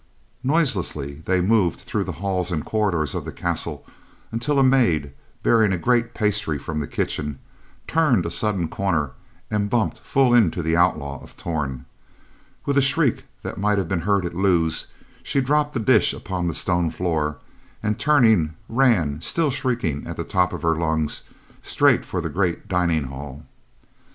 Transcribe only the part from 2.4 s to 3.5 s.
and corridors of the